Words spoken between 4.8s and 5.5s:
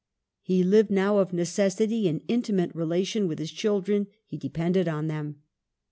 on them.